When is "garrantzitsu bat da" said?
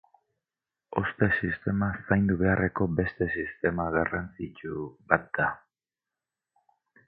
3.99-5.51